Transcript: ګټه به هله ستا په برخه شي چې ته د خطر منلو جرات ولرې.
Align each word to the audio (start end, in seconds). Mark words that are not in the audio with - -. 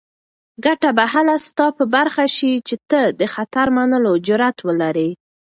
ګټه 0.65 0.89
به 0.97 1.05
هله 1.13 1.35
ستا 1.47 1.65
په 1.77 1.83
برخه 1.95 2.25
شي 2.35 2.53
چې 2.67 2.75
ته 2.89 3.01
د 3.19 3.21
خطر 3.33 3.67
منلو 3.77 4.13
جرات 4.27 4.57
ولرې. 4.67 5.09